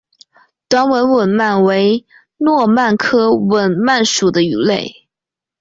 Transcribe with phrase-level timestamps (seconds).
[0.67, 2.07] 短吻吻鳗为
[2.39, 5.07] 糯鳗科吻鳗属的鱼类。